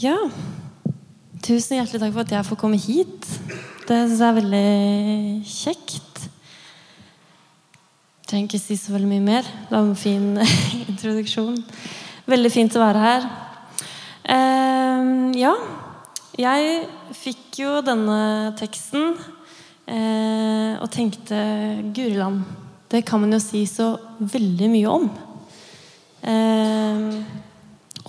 [0.00, 0.16] Ja.
[1.44, 3.26] Tusen hjertelig takk for at jeg får komme hit.
[3.84, 4.68] Det syns jeg er veldig
[5.44, 6.22] kjekt.
[8.22, 9.50] Jeg trenger ikke si så veldig mye mer.
[9.66, 10.30] Det var en fin
[10.94, 11.58] introduksjon.
[12.32, 13.26] Veldig fint å være her.
[14.24, 15.10] Eh,
[15.42, 15.52] ja,
[16.40, 16.80] jeg
[17.20, 19.12] fikk jo denne teksten
[19.84, 21.42] eh, og tenkte
[21.92, 22.40] Guriland,
[22.88, 25.10] det kan man jo si så veldig mye om.
[26.24, 27.39] Eh,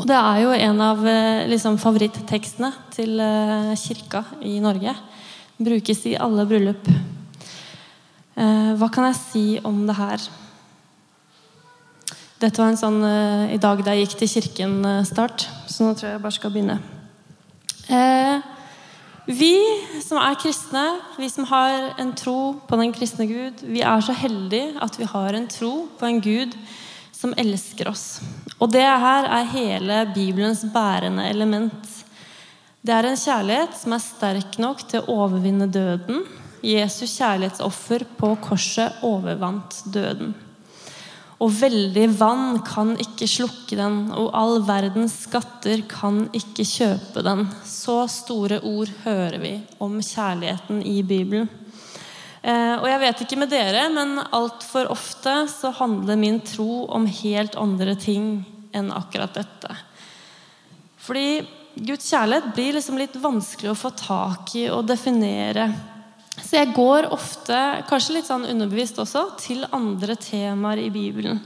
[0.02, 4.96] og det er jo en av eh, liksom, favorittekstene til eh, kirka i Norge.
[5.62, 6.88] Brukes i alle bryllup.
[8.34, 10.26] Eh, hva kan jeg si om det her?
[12.42, 12.98] Dette var en sånn
[13.54, 16.80] i dag da jeg gikk til kirken-start, så nå tror jeg jeg bare skal begynne.
[19.30, 19.54] vi
[20.02, 20.86] som er kristne,
[21.22, 25.06] vi som har en tro på den kristne Gud, vi er så heldige at vi
[25.14, 26.58] har en tro på en Gud
[27.14, 28.24] som elsker oss.
[28.62, 31.88] Og det her er hele Bibelens bærende element.
[32.82, 36.22] Det er en kjærlighet som er sterk nok til å overvinne døden.
[36.62, 40.36] Jesus kjærlighetsoffer på korset overvant døden.
[41.42, 47.48] Og veldig vann kan ikke slukke den, og all verdens skatter kan ikke kjøpe den.
[47.66, 51.50] Så store ord hører vi om kjærligheten i Bibelen.
[52.42, 57.06] Eh, og jeg vet ikke med dere, men altfor ofte så handler min tro om
[57.06, 58.42] helt andre ting
[58.74, 59.76] enn akkurat dette.
[61.02, 61.42] Fordi
[61.76, 65.70] Guds kjærlighet blir liksom litt vanskelig å få tak i og definere.
[66.42, 67.58] Så jeg går ofte,
[67.90, 71.40] kanskje litt sånn underbevisst også, til andre temaer i Bibelen.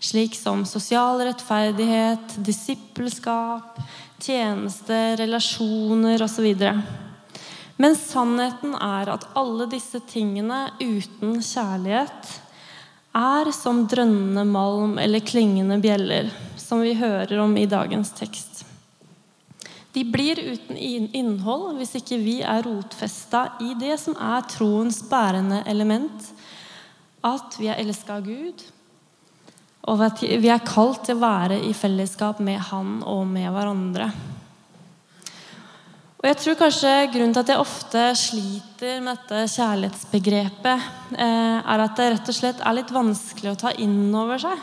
[0.00, 3.78] Slik som sosial rettferdighet, disippelskap,
[4.20, 6.48] tjeneste, relasjoner osv.
[7.80, 12.32] Men sannheten er at alle disse tingene uten kjærlighet
[13.16, 16.28] er som drønnende malm eller klingende bjeller,
[16.60, 18.66] som vi hører om i dagens tekst.
[19.92, 25.64] De blir uten innhold hvis ikke vi er rotfesta i det som er troens bærende
[25.66, 26.28] element.
[27.26, 28.62] At vi er elska av Gud,
[29.90, 34.10] og at vi er kalt til å være i fellesskap med Han og med hverandre.
[36.20, 40.82] Og jeg tror kanskje Grunnen til at jeg ofte sliter med dette kjærlighetsbegrepet,
[41.16, 44.58] eh, er at det rett og slett er litt vanskelig å ta inn over seg.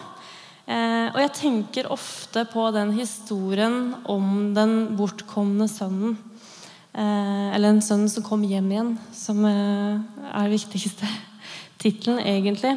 [0.69, 6.13] Eh, og jeg tenker ofte på den historien om den bortkomne sønnen.
[6.93, 11.09] Eh, eller en sønn som kom hjem igjen, som er den viktigste
[11.81, 12.75] tittelen, egentlig.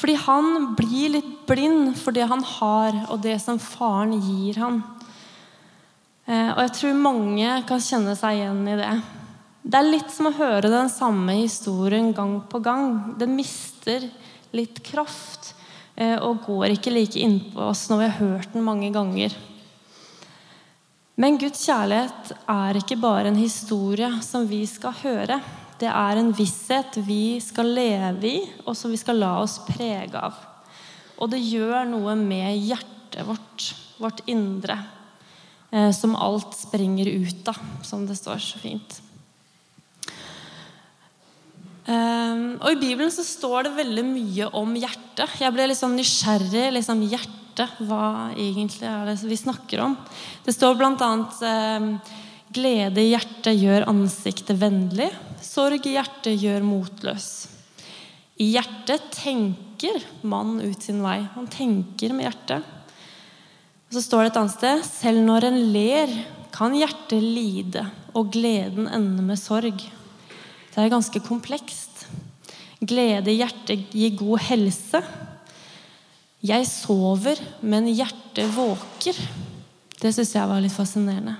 [0.00, 4.80] Fordi han blir litt blind for det han har, og det som faren gir ham.
[6.30, 8.90] Eh, og jeg tror mange kan kjenne seg igjen i det.
[9.60, 13.16] Det er litt som å høre den samme historien gang på gang.
[13.18, 14.06] Den mister
[14.54, 15.52] litt kraft
[15.96, 19.34] eh, og går ikke like innpå oss når vi har hørt den mange ganger.
[21.20, 25.40] Men Guds kjærlighet er ikke bare en historie som vi skal høre.
[25.82, 30.14] Det er en visshet vi skal leve i, og som vi skal la oss prege
[30.14, 30.38] av.
[31.20, 33.68] Og det gjør noe med hjertet vårt,
[34.00, 34.78] vårt indre.
[35.70, 39.00] Eh, som alt sprenger ut av, som det står så fint.
[41.90, 45.38] Um, og I Bibelen så står det veldig mye om hjertet.
[45.40, 46.68] Jeg ble litt sånn nysgjerrig.
[46.76, 49.96] Liksom, hjertet, hva egentlig er det vi snakker om?
[50.44, 51.94] Det står bl.a.: um,
[52.50, 55.08] Glede i hjertet gjør ansiktet vennlig.
[55.42, 57.30] Sorg i hjertet gjør motløs.
[58.42, 61.20] I hjertet tenker man ut sin vei.
[61.36, 62.79] Han tenker med hjertet.
[63.90, 66.12] Så står det et annet sted selv når en ler,
[66.54, 67.82] kan hjertet lide,
[68.14, 69.82] og gleden ende med sorg.
[70.70, 72.04] Det er ganske komplekst.
[72.78, 75.02] Glede i hjertet gir god helse.
[76.46, 79.18] Jeg sover, men hjertet våker.
[80.00, 81.34] Det syns jeg var litt fascinerende.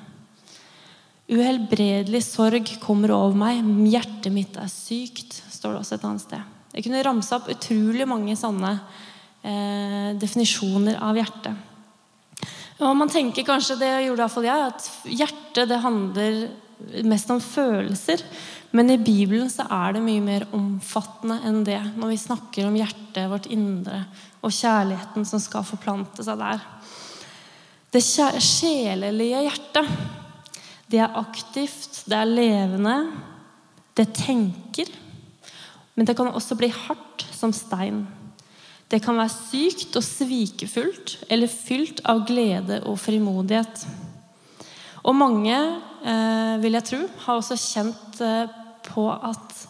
[1.31, 3.63] Uhelbredelig sorg kommer over meg.
[3.95, 6.55] Hjertet mitt er sykt, står det også et annet sted.
[6.75, 11.70] Jeg kunne ramse opp utrolig mange sånne eh, definisjoner av hjertet.
[12.81, 14.89] Og man tenker kanskje, det gjorde iallfall jeg, at
[15.21, 16.41] hjertet det handler
[17.05, 18.23] mest om følelser.
[18.73, 21.81] Men i Bibelen så er det mye mer omfattende enn det.
[21.99, 24.05] Når vi snakker om hjertet, vårt indre,
[24.41, 26.63] og kjærligheten som skal forplante seg der.
[27.91, 29.91] Det sjelelige hjertet,
[30.91, 32.97] det er aktivt, det er levende.
[33.99, 34.89] Det tenker.
[35.99, 38.07] Men det kan også bli hardt som stein.
[38.91, 43.85] Det kan være sykt og svikefullt eller fylt av glede og frimodighet.
[45.07, 45.57] Og mange,
[46.03, 48.51] eh, vil jeg tro, har også kjent eh,
[48.91, 49.67] på at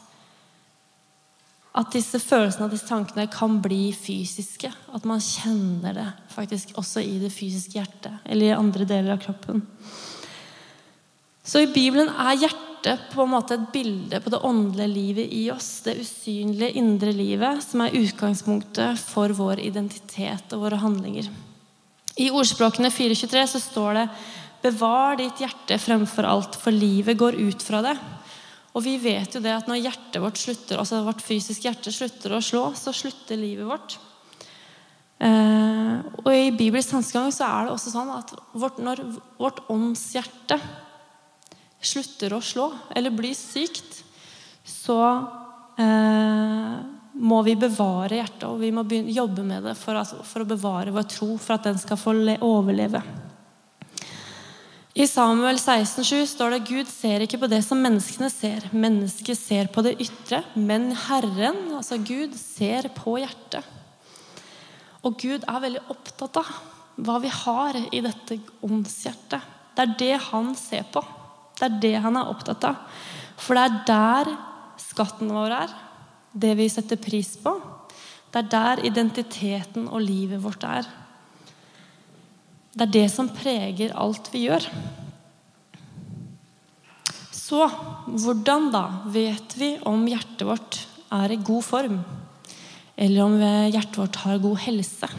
[1.70, 4.72] at disse følelsene og disse tankene kan bli fysiske.
[4.94, 9.22] At man kjenner det faktisk også i det fysiske hjertet eller i andre deler av
[9.22, 9.62] kroppen.
[11.46, 12.69] Så i Bibelen er hjertet
[13.12, 15.82] på en måte et bilde på det åndelige livet i oss.
[15.84, 21.28] Det usynlige indre livet som er utgangspunktet for vår identitet og våre handlinger.
[22.20, 24.06] I ordspråkene 423 så står det
[24.60, 27.94] Bevar ditt hjerte fremfor alt, for livet går ut fra det.
[28.76, 32.36] Og vi vet jo det at når hjertet vårt slutter, altså vårt fysiske hjerte slutter
[32.36, 33.96] å slå, så slutter livet vårt.
[35.20, 39.02] Eh, og i bibelsk tankegang så er det også sånn at vårt, når
[39.40, 40.60] vårt åndshjerte
[41.80, 44.02] slutter å slå eller blir sykt,
[44.66, 45.00] så
[45.80, 46.76] eh,
[47.20, 50.48] må vi bevare hjertet, og vi må begynne, jobbe med det for, at, for, å
[50.48, 53.02] bevare vår tro, for at den skal få overleve.
[55.00, 58.66] I Samuel 16,7 står det Gud ser ikke på det som menneskene ser.
[58.74, 63.64] Mennesket ser på det ytre, men Herren, altså Gud, ser på hjertet.
[65.06, 66.50] Og Gud er veldig opptatt av
[67.00, 69.46] hva vi har i dette åndshjertet.
[69.76, 71.04] Det er det han ser på.
[71.60, 72.80] Det er det han er opptatt av.
[73.40, 74.32] For det er der
[74.80, 75.74] skatten vår er.
[76.32, 77.52] Det vi setter pris på.
[78.30, 80.88] Det er der identiteten og livet vårt er.
[82.70, 84.66] Det er det som preger alt vi gjør.
[87.34, 87.66] Så
[88.06, 90.78] hvordan da vet vi om hjertet vårt
[91.10, 91.98] er i god form?
[92.94, 95.10] Eller om hjertet vårt har god helse?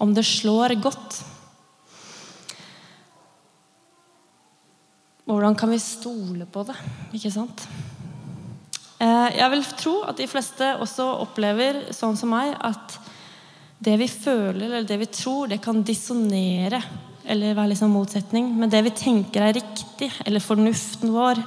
[0.00, 1.20] Om det slår godt?
[5.24, 6.76] Hvordan kan vi stole på det?
[7.16, 7.64] Ikke sant?
[9.00, 12.98] Eh, jeg vil tro at de fleste også opplever, sånn som meg, at
[13.84, 16.80] det vi føler eller det vi tror, det kan dissonere
[17.24, 18.52] eller være liksom motsetning.
[18.58, 21.40] Men det vi tenker er riktig, eller fornuften vår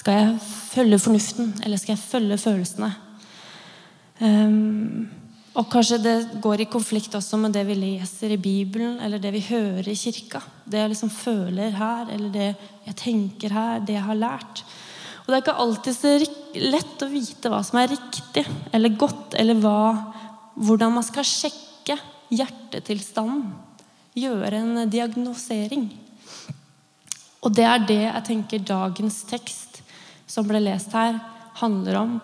[0.00, 0.36] Skal jeg
[0.70, 2.88] følge fornuften, eller skal jeg følge følelsene?
[4.20, 5.10] Um,
[5.58, 9.32] og kanskje det går i konflikt også med det vi leser i Bibelen, eller det
[9.34, 10.38] vi hører i kirka.
[10.62, 12.46] Det jeg liksom føler her, eller det
[12.86, 14.62] jeg tenker her, det jeg har lært.
[15.24, 16.12] Og det er ikke alltid så
[16.70, 19.82] lett å vite hva som er riktig eller godt, eller hva,
[20.54, 21.98] hvordan man skal sjekke
[22.30, 23.50] hjertetilstanden.
[24.14, 25.90] Gjøre en diagnosering.
[27.42, 29.82] Og det er det jeg tenker dagens tekst
[30.30, 31.18] som ble lest her,
[31.58, 32.18] handler om.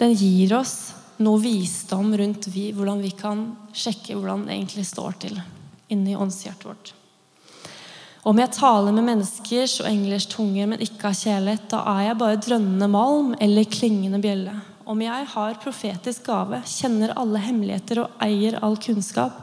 [0.00, 0.90] Den gir oss
[1.20, 3.44] noe visdom rundt vi, hvordan vi kan
[3.76, 5.36] sjekke hvordan det egentlig står til
[5.90, 6.92] inni åndshjertet vårt.
[8.20, 12.20] Om jeg taler med menneskers og englers tunger, men ikke har kjærlighet, da er jeg
[12.20, 14.58] bare drønnende malm eller klingende bjelle.
[14.84, 19.40] Om jeg har profetisk gave, kjenner alle hemmeligheter og eier all kunnskap,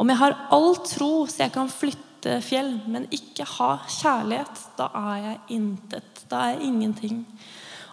[0.00, 4.88] om jeg har all tro så jeg kan flytte fjell, men ikke har kjærlighet, da
[4.96, 6.22] er jeg intet.
[6.30, 7.18] Da er jeg ingenting.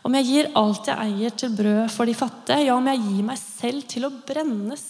[0.07, 3.23] Om jeg gir alt jeg eier til brød for de fattige, ja, om jeg gir
[3.27, 4.85] meg selv til å brennes,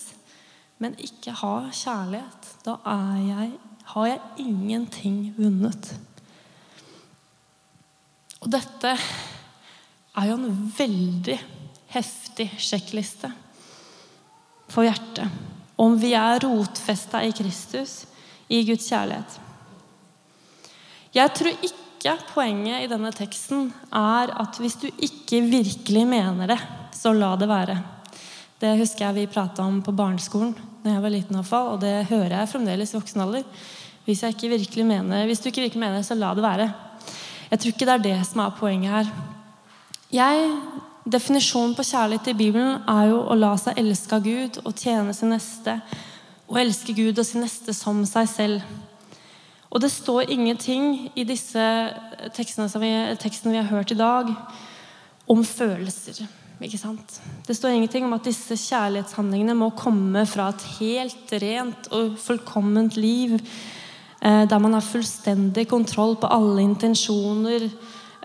[0.77, 2.75] men ikke ha kjærlighet, da
[3.23, 3.47] jeg,
[3.93, 5.89] har jeg ingenting vunnet.
[8.43, 11.39] Og dette er jo en veldig
[11.95, 13.31] heftig sjekkliste
[14.69, 15.33] for hjertet.
[15.81, 18.03] Om vi er rotfesta i Kristus,
[18.53, 19.41] i Guds kjærlighet.
[21.17, 21.86] Jeg tror ikke
[22.33, 26.59] poenget i denne teksten er at hvis du ikke virkelig mener det,
[26.93, 27.77] så la det være.
[28.59, 32.07] Det husker jeg vi prata om på barneskolen da jeg var liten, iallfall, og det
[32.07, 33.43] hører jeg fremdeles i voksen alder.
[34.05, 36.71] Hvis, ikke mener, hvis du ikke virkelig mener det, så la det være.
[37.51, 39.09] Jeg tror ikke det er det som er poenget her.
[40.11, 40.51] Jeg
[41.07, 45.13] Definisjonen på kjærlighet i Bibelen er jo å la seg elske av Gud og tjene
[45.15, 45.77] sin neste.
[46.51, 48.65] Og elske Gud og sin neste som seg selv.
[49.77, 51.63] Og det står ingenting i disse
[52.33, 52.89] tekstene vi,
[53.21, 54.31] teksten vi har hørt i dag,
[55.29, 56.23] om følelser.
[56.65, 57.19] Ikke sant?
[57.45, 62.97] Det står ingenting om at disse kjærlighetshandlingene må komme fra et helt rent og fullkomment
[62.97, 67.67] liv, eh, der man har fullstendig kontroll på alle intensjoner,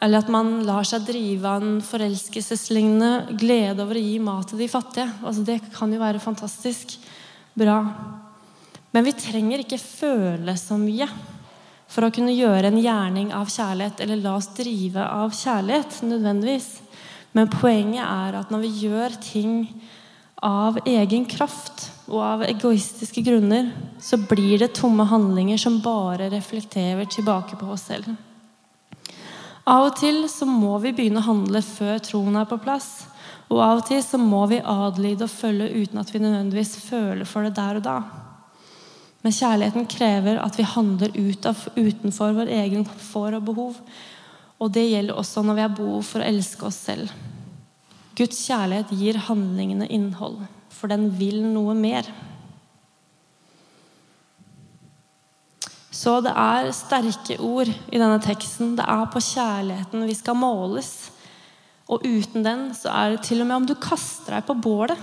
[0.01, 4.65] eller at man lar seg drive av en forelskelseslignende glede over å gi mat til
[4.65, 5.11] de fattige.
[5.21, 6.97] Altså, det kan jo være fantastisk
[7.53, 7.77] bra.
[8.97, 11.13] Men vi trenger ikke føle så mye
[11.93, 16.71] for å kunne gjøre en gjerning av kjærlighet eller la oss drive av kjærlighet nødvendigvis.
[17.37, 19.53] Men poenget er at når vi gjør ting
[20.43, 23.71] av egen kraft og av egoistiske grunner,
[24.03, 28.11] så blir det tomme handlinger som bare reflekterer tilbake på oss selv.
[29.63, 33.05] Av og til så må vi begynne å handle før troen er på plass.
[33.53, 37.29] Og av og til så må vi adlyde og følge uten at vi nødvendigvis føler
[37.29, 37.97] for det der og da.
[39.23, 43.79] Men kjærligheten krever at vi handler ut av, utenfor vår egen komfort og behov.
[44.63, 47.13] Og det gjelder også når vi har behov for å elske oss selv.
[48.19, 50.43] Guds kjærlighet gir handlingene innhold,
[50.75, 52.11] for den vil noe mer.
[55.93, 58.75] Så det er sterke ord i denne teksten.
[58.79, 61.13] Det er på kjærligheten vi skal måles.
[61.93, 64.99] Og uten den så er det til og med om du kaster deg på bålet,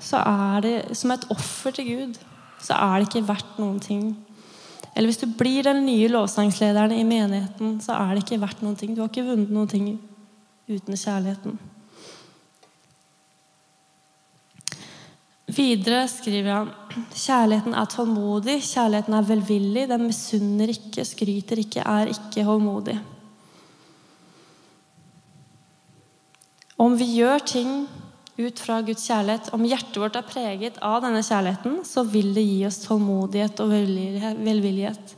[0.00, 2.20] så er det som et offer til Gud,
[2.60, 4.04] så er det ikke verdt noen ting.
[4.94, 8.78] Eller hvis du blir den nye lovsangslederen i menigheten, så er det ikke verdt noen
[8.78, 8.94] ting.
[8.94, 9.92] Du har ikke vunnet noen ting
[10.70, 11.58] uten kjærligheten.
[15.50, 22.12] Videre skriver han kjærligheten er tålmodig, kjærligheten er velvillig, den misunner ikke, skryter ikke, er
[22.12, 22.98] ikke holdmodig.
[26.80, 27.72] Om vi gjør ting
[28.40, 32.44] ut fra Guds kjærlighet, om hjertet vårt er preget av denne kjærligheten, så vil det
[32.46, 35.14] gi oss tålmodighet og velvillighet.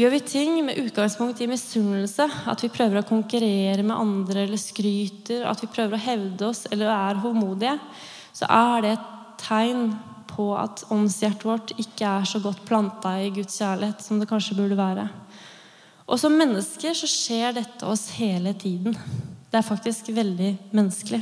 [0.00, 4.60] Gjør vi ting med utgangspunkt i misunnelse, at vi prøver å konkurrere med andre eller
[4.60, 7.74] skryter, at vi prøver å hevde oss eller er håndmodige,
[8.32, 9.10] så er det et
[9.42, 9.90] tegn
[10.30, 14.56] på at åndshjertet vårt ikke er så godt planta i Guds kjærlighet som det kanskje
[14.60, 15.08] burde være.
[16.10, 18.96] Og som mennesker så skjer dette oss hele tiden.
[19.50, 21.20] Det er faktisk veldig menneskelig.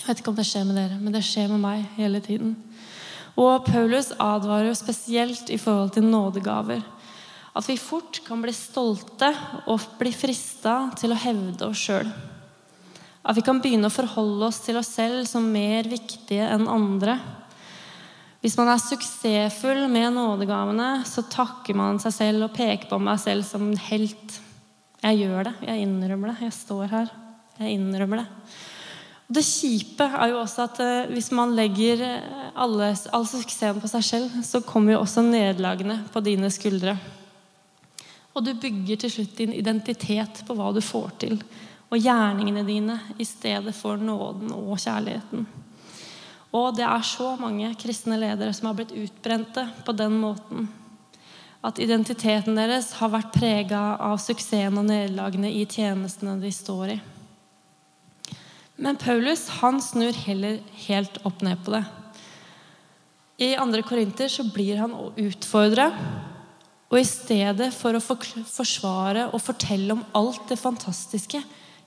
[0.00, 2.54] Jeg vet ikke om det skjer med dere, men det skjer med meg hele tiden.
[3.36, 6.80] Og Paulus advarer jo spesielt i forhold til nådegaver.
[7.52, 9.28] At vi fort kan bli stolte
[9.68, 12.08] og bli frista til å hevde oss sjøl.
[13.20, 17.18] At vi kan begynne å forholde oss til oss selv som mer viktige enn andre.
[18.40, 23.20] Hvis man er suksessfull med nådegavene, så takker man seg selv og peker på meg
[23.20, 24.40] selv som helt.
[25.04, 25.54] Jeg gjør det.
[25.68, 26.46] Jeg innrømmer det.
[26.46, 27.12] Jeg står her.
[27.60, 28.28] Jeg innrømmer det.
[29.30, 32.02] Det kjipe er jo også at eh, hvis man legger
[32.58, 36.96] alle, all suksessen på seg selv, så kommer jo også nederlagene på dine skuldre.
[38.34, 41.38] Og du bygger til slutt din identitet på hva du får til
[41.90, 45.46] og gjerningene dine i stedet for nåden og kjærligheten.
[46.54, 50.68] Og det er så mange kristne ledere som har blitt utbrente på den måten.
[51.66, 57.00] At identiteten deres har vært prega av suksessen og nederlagene i tjenestene de står i.
[58.80, 61.84] Men Paulus han snur heller helt opp ned på det.
[63.40, 63.82] I 2.
[63.88, 65.90] Korinter så blir han å utfordre.
[66.90, 71.38] Og i stedet for å forsvare og fortelle om alt det fantastiske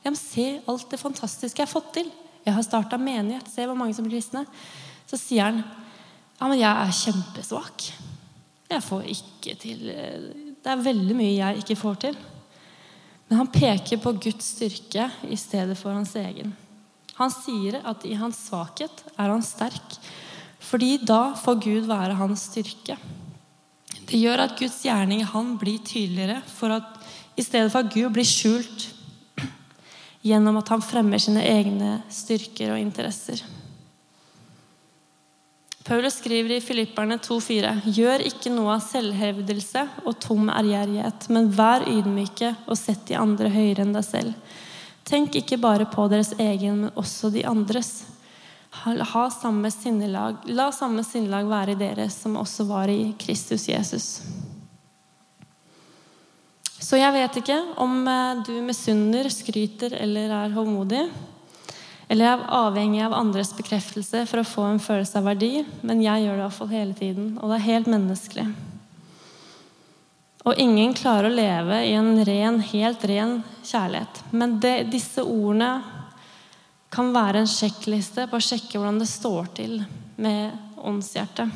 [0.03, 2.09] ja, men Se alt det fantastiske jeg har fått til.
[2.43, 3.47] Jeg har starta menighet.
[3.47, 4.43] Se hvor mange som blir kristne.
[5.07, 7.85] Så sier han ja, men jeg er kjempesvak.
[8.73, 12.17] Jeg får ikke til Det er veldig mye jeg ikke får til.
[13.29, 16.51] Men han peker på Guds styrke i stedet for hans egen.
[17.20, 19.98] Han sier at i hans svakhet er han sterk,
[20.63, 22.98] fordi da får Gud være hans styrke.
[24.03, 26.98] Det gjør at Guds gjerning i han blir tydeligere, for at
[27.38, 28.89] i stedet for at Gud blir skjult
[30.24, 33.41] gjennom at han fremmer sine egne styrker og interesser.
[35.84, 41.84] Paulus skriver i Filipperne 2,4.: Gjør ikke noe av selvhevdelse og tom ærgjerrighet, men vær
[41.91, 44.38] ydmyke og sett de andre høyere enn deg selv.
[45.03, 48.05] Tenk ikke bare på deres egen, men også de andres.
[48.83, 54.07] Ha samme sinnelag, la samme sinnelag være i dere som også var i Kristus Jesus.
[56.83, 61.05] Så jeg vet ikke om eh, du misunner, skryter eller er håndmodig.
[62.12, 65.63] Eller er avhengig av andres bekreftelse for å få en følelse av verdi.
[65.81, 68.50] Men jeg gjør det iallfall hele tiden, og det er helt menneskelig.
[70.43, 74.23] Og ingen klarer å leve i en ren, helt ren kjærlighet.
[74.35, 75.77] Men det, disse ordene
[76.93, 79.77] kan være en sjekkliste på å sjekke hvordan det står til
[80.21, 80.51] med
[80.83, 81.47] åndshjertet.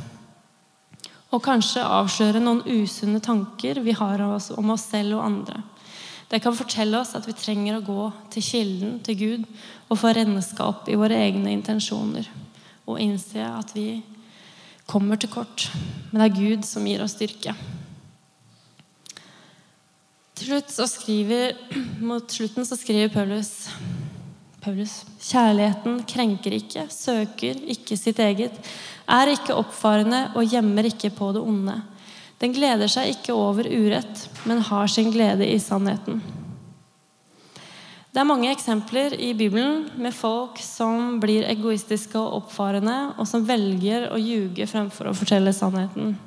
[1.35, 5.59] Og kanskje avsløre noen usunne tanker vi har om oss selv og andre.
[6.27, 9.43] Det kan fortelle oss at vi trenger å gå til kilden, til Gud,
[9.87, 12.27] og få rennskap i våre egne intensjoner.
[12.87, 14.01] Og innse at vi
[14.87, 15.69] kommer til kort.
[16.11, 17.55] Men det er Gud som gir oss styrke.
[20.37, 21.55] Til slutt så skriver,
[21.97, 23.71] Mot slutten så skriver Paulus
[24.61, 28.57] Paulus kjærligheten krenker ikke, søker ikke sitt eget,
[29.07, 31.77] er ikke oppfarende og gjemmer ikke på det onde.
[32.41, 36.19] Den gleder seg ikke over urett, men har sin glede i sannheten.
[38.11, 43.45] Det er mange eksempler i Bibelen med folk som blir egoistiske og oppfarende, og som
[43.47, 46.17] velger å ljuge fremfor å fortelle sannheten.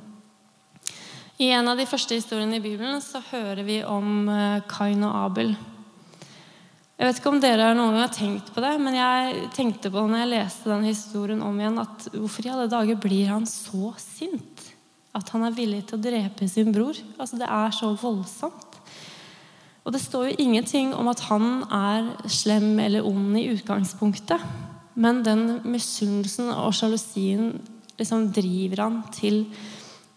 [1.41, 5.15] I en av de første historiene i Bibelen så hører vi om eh, Kain og
[5.23, 5.55] Abel.
[7.01, 10.03] Jeg vet ikke om dere noen gang har tenkt på det, men jeg tenkte på
[10.05, 13.95] når jeg leste den historien om igjen, at hvorfor i alle dager blir han så
[13.97, 14.67] sint?
[15.17, 17.01] At han er villig til å drepe sin bror?
[17.17, 18.79] Altså, Det er så voldsomt.
[19.89, 24.45] Og det står jo ingenting om at han er slem eller ond i utgangspunktet.
[24.93, 27.55] Men den misunnelsen og sjalusien
[27.97, 29.47] liksom driver han til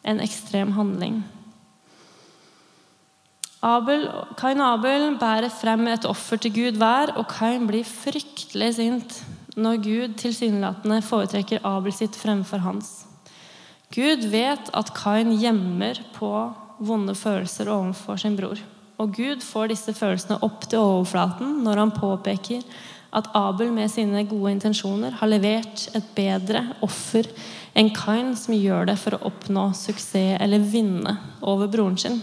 [0.03, 1.21] en ekstrem handling.
[3.63, 8.73] Abel, Kain og Abel bærer frem et offer til Gud hver, og Kain blir fryktelig
[8.75, 9.21] sint
[9.55, 12.91] når Gud tilsynelatende foretrekker Abel sitt fremfor hans.
[13.93, 16.31] Gud vet at Kain gjemmer på
[16.83, 18.59] vonde følelser overfor sin bror.
[18.99, 22.65] Og Gud får disse følelsene opp til overflaten når han påpeker
[23.13, 27.29] at Abel med sine gode intensjoner har levert et bedre offer
[27.73, 32.21] enn Kain, som gjør det for å oppnå suksess eller vinne over broren sin.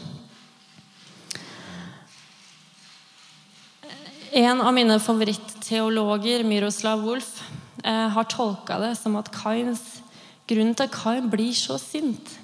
[4.31, 7.43] En av mine favoritteologer, Miroslav Wolf,
[7.83, 10.03] eh, har tolka det som at Kains,
[10.47, 12.39] grunnen til at Kain blir så sint,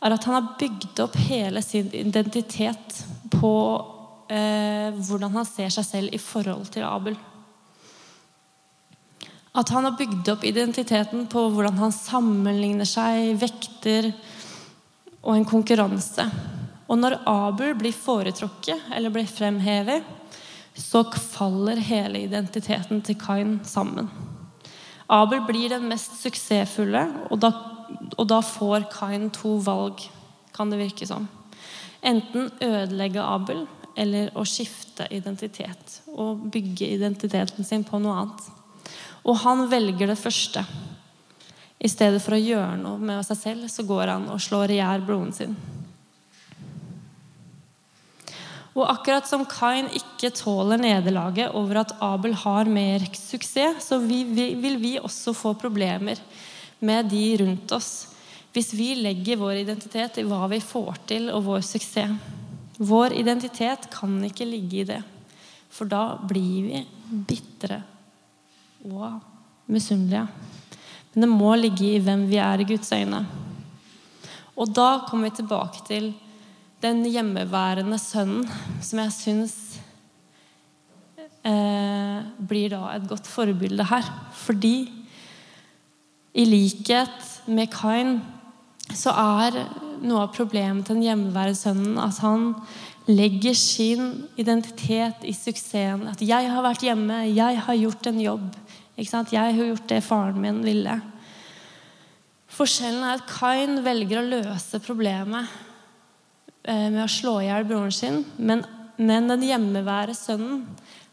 [0.00, 3.02] er at han har bygd opp hele sin identitet
[3.34, 3.52] på
[4.30, 7.18] eh, hvordan han ser seg selv i forhold til Abel.
[9.56, 14.10] At han har bygd opp identiteten på hvordan han sammenligner seg, vekter
[15.22, 16.28] og en konkurranse.
[16.88, 20.04] Og når Abel blir foretrukket eller blir fremhevet,
[20.78, 24.10] så faller hele identiteten til Kain sammen.
[25.08, 27.02] Abel blir den mest suksessfulle,
[27.32, 27.50] og da
[28.18, 30.02] og da får Kain to valg,
[30.54, 31.28] kan det virke som.
[32.04, 33.64] Enten ødelegge Abel
[33.98, 38.46] eller å skifte identitet og bygge identiteten sin på noe annet.
[39.26, 40.64] Og han velger det første.
[41.78, 44.80] I stedet for å gjøre noe med seg selv, så går han og slår i
[44.80, 45.54] hjel broren sin.
[48.78, 54.78] Og akkurat som Kain ikke tåler nederlaget over at Abel har mer suksess, så vil
[54.78, 56.20] vi også få problemer
[56.78, 57.90] med de rundt oss
[58.54, 62.14] hvis vi legger vår identitet i hva vi får til, og vår suksess.
[62.78, 64.98] Vår identitet kan ikke ligge i det,
[65.70, 66.80] for da blir vi
[67.28, 67.82] bitre
[68.84, 69.20] og
[69.66, 70.26] misunnelige.
[71.14, 73.24] Men det må ligge i hvem vi er i Guds øyne.
[74.58, 76.12] Og da kommer vi tilbake til
[76.82, 78.46] den hjemmeværende sønnen,
[78.82, 79.56] som jeg syns
[81.46, 84.06] eh, blir da et godt forbilde her.
[84.34, 84.76] Fordi
[86.38, 88.18] i likhet med Kain
[88.94, 89.62] så er
[90.06, 92.52] noe av problemet til den hjemmeværende sønnen at han
[93.08, 96.06] legger sin identitet i suksessen.
[96.08, 98.56] At 'jeg har vært hjemme, jeg har gjort en jobb'.
[98.98, 100.96] Jeg har gjort det faren min ville.
[102.50, 105.46] Forskjellen er at Kain velger å løse problemet
[106.66, 108.24] eh, med å slå i hjel broren sin.
[108.42, 108.64] Men,
[108.98, 110.64] men den hjemmeværende sønnen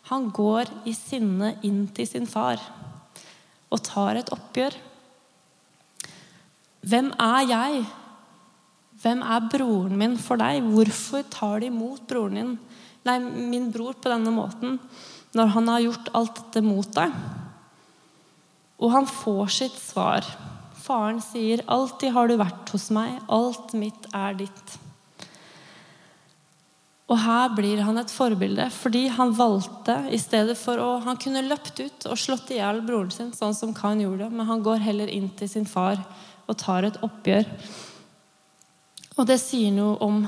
[0.10, 2.58] han går i sinne inn til sin far
[3.70, 4.74] og tar et oppgjør.
[6.86, 7.86] Hvem er jeg?
[9.06, 10.66] Hvem er broren min for deg?
[10.74, 12.54] Hvorfor tar de imot broren din,
[13.06, 14.80] nei, min bror på denne måten
[15.38, 17.18] når han har gjort alt dette mot deg?
[18.80, 20.26] Og han får sitt svar.
[20.86, 23.22] Faren sier, 'Alltid har du vært hos meg.
[23.30, 24.80] Alt mitt er ditt.'
[27.06, 31.46] Og her blir han et forbilde, fordi han valgte i stedet for å Han kunne
[31.46, 34.82] løpt ut og slått i hjel broren sin, sånn som Kain gjorde, men han går
[34.82, 36.02] heller inn til sin far
[36.48, 37.46] og tar et oppgjør.
[39.18, 40.28] Og det sier noe om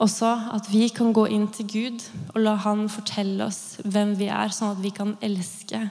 [0.00, 2.02] også at vi kan gå inn til Gud
[2.34, 5.84] og la Han fortelle oss hvem vi er, sånn at vi kan elske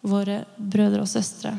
[0.00, 1.54] våre brødre og søstre.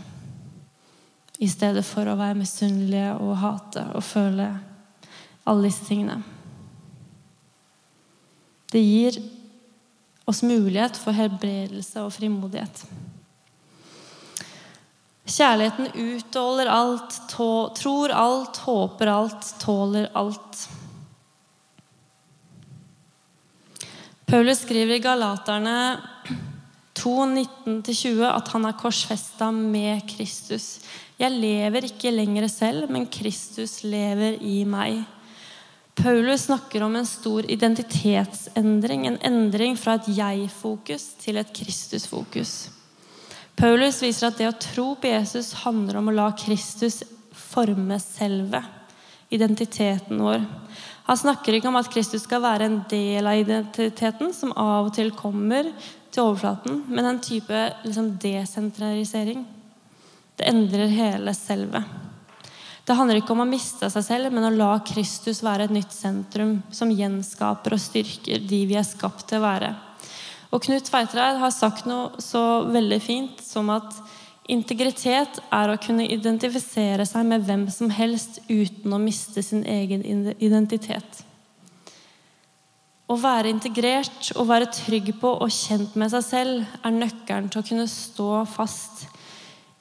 [1.41, 4.47] I stedet for å være misunnelige og hate og føle
[5.49, 6.19] alle disse tingene.
[8.71, 9.17] Det gir
[10.29, 12.83] oss mulighet for helbredelse og frimodighet.
[15.31, 20.63] Kjærligheten utholder alt, tror alt, håper alt, tåler alt.
[24.27, 25.77] Paulus skriver i Galaterne
[27.01, 27.13] 2,
[27.65, 30.81] 19-20 at han er korsfesta med Kristus.
[31.17, 35.01] Jeg lever ikke lenger selv, men Kristus lever i meg.
[35.97, 42.53] Paulus snakker om en stor identitetsendring, en endring fra et jeg-fokus til et Kristus-fokus.
[43.57, 47.01] Paulus viser at det å tro på Jesus handler om å la Kristus
[47.35, 48.63] forme selve
[49.31, 50.43] identiteten vår.
[51.07, 54.93] Han snakker ikke om at Kristus skal være en del av identiteten som av og
[54.95, 55.71] til kommer
[56.11, 59.45] til overflaten, men en type liksom, desentralisering.
[60.35, 61.83] Det endrer hele selve.
[62.83, 65.93] Det handler ikke om å miste seg selv, men å la Kristus være et nytt
[65.95, 69.71] sentrum som gjenskaper og styrker de vi er skapt til å være.
[70.51, 73.95] Og Knut Tveitreid har sagt noe så veldig fint som at
[74.51, 80.03] integritet er å kunne identifisere seg med hvem som helst uten å miste sin egen
[80.39, 81.23] identitet.
[83.11, 87.59] Å være integrert og være trygg på og kjent med seg selv er nøkkelen til
[87.59, 89.05] å kunne stå fast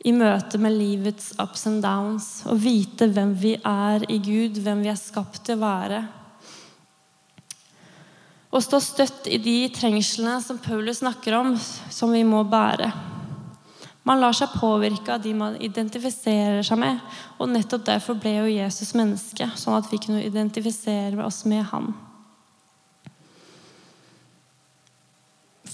[0.02, 4.82] i møte med livets ups and downs og vite hvem vi er i Gud, hvem
[4.86, 6.00] vi er skapt til å være.
[8.50, 11.52] Å stå støtt i de trengslene som Paulus snakker om,
[11.92, 12.90] som vi må bære.
[14.08, 17.00] Man lar seg påvirke av de man identifiserer seg med.
[17.38, 21.92] Og nettopp derfor ble jo Jesus menneske, sånn at vi kunne identifisere oss med han.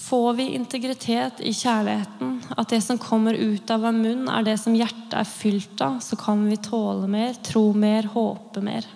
[0.07, 4.55] Får vi integritet i kjærligheten, at det som kommer ut av vår munn, er det
[4.61, 8.87] som hjertet er fylt av, så kan vi tåle mer, tro mer, håpe mer.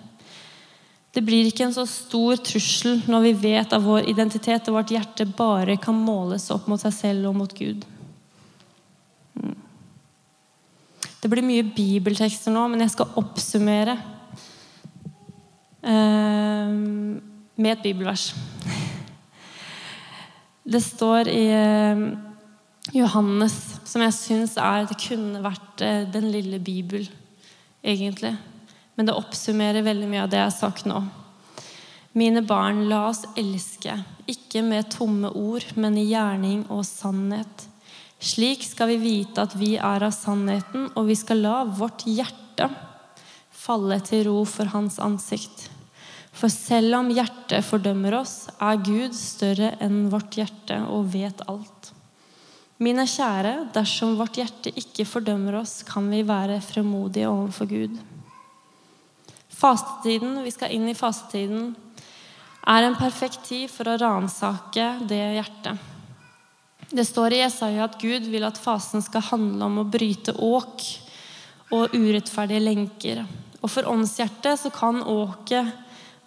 [1.12, 4.94] Det blir ikke en så stor trussel når vi vet at vår identitet og vårt
[4.94, 7.84] hjerte bare kan måles opp mot seg selv og mot Gud.
[11.22, 13.94] Det blir mye bibeltekster nå, men jeg skal oppsummere
[15.86, 16.72] eh,
[17.54, 18.32] med et bibelvers.
[20.66, 22.02] Det står i eh,
[22.98, 23.54] Johannes,
[23.86, 27.06] som jeg syns er Det kunne vært eh, den lille bibel,
[27.86, 28.34] egentlig.
[28.98, 31.04] Men det oppsummerer veldig mye av det jeg har sagt nå.
[32.18, 33.94] Mine barn, la oss elske,
[34.26, 37.68] ikke med tomme ord, men i gjerning og sannhet.
[38.22, 42.68] Slik skal vi vite at vi er av sannheten, og vi skal la vårt hjerte
[43.62, 45.68] falle til ro for Hans ansikt.
[46.32, 51.92] For selv om hjertet fordømmer oss, er Gud større enn vårt hjerte og vet alt.
[52.82, 58.00] Mine kjære, dersom vårt hjerte ikke fordømmer oss, kan vi være fremodige overfor Gud.
[59.52, 61.74] Fastetiden, vi skal inn i fastetiden,
[62.66, 65.91] er en perfekt tid for å ransake det hjertet.
[66.92, 70.84] Det står i Jesaja at Gud vil at fasen skal handle om å bryte åk
[71.72, 73.22] og urettferdige lenker.
[73.62, 75.70] Og for åndshjertet så kan åket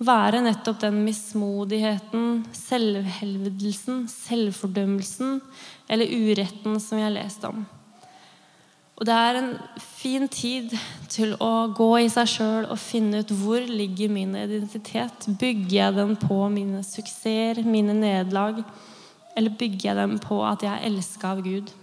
[0.01, 5.37] være nettopp den mismodigheten, selvhelvedelsen, selvfordømmelsen
[5.85, 7.61] eller uretten som vi har lest om.
[8.95, 9.53] Og det er en
[9.99, 10.73] fin tid
[11.11, 15.27] til å gå i seg sjøl og finne ut hvor ligger min identitet.
[15.27, 18.63] Bygger jeg den på mine suksesser, mine nederlag,
[19.35, 21.73] eller bygger jeg dem på at jeg er elska av Gud?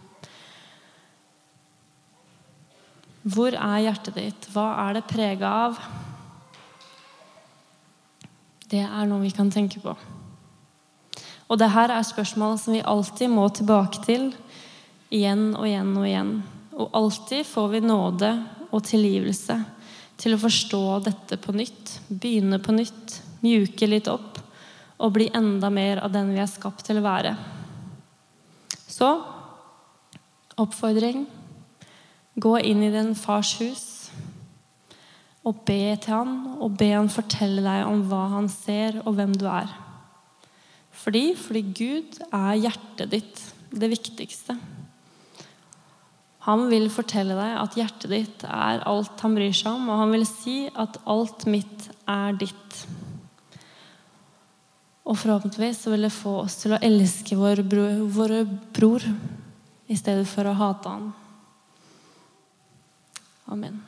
[3.23, 4.49] Hvor er hjertet ditt?
[4.55, 5.77] Hva er det prega av?
[8.73, 9.93] Det er noe vi kan tenke på.
[11.53, 14.31] Og det her er spørsmål som vi alltid må tilbake til
[15.13, 16.33] igjen og igjen og igjen.
[16.73, 18.33] Og alltid får vi nåde
[18.73, 19.59] og tilgivelse
[20.17, 24.32] til å forstå dette på nytt, begynne på nytt, mjuke litt opp
[24.99, 27.37] og bli enda mer av den vi er skapt til å være.
[28.93, 29.09] Så
[30.61, 31.25] oppfordring
[32.43, 33.87] gå inn i din fars hus
[35.43, 39.33] og be til han, og be han fortelle deg om hva han ser, og hvem
[39.35, 39.73] du er.
[41.03, 44.55] Fordi, fordi Gud er hjertet ditt, det viktigste.
[46.47, 50.15] Han vil fortelle deg at hjertet ditt er alt han bryr seg om, og han
[50.15, 52.79] vil si at alt mitt er ditt.
[55.03, 59.07] Og forhåpentligvis vil det få oss til å elske vår bror, våre bror
[59.91, 61.09] i stedet for å hate han.
[63.51, 63.81] Amen.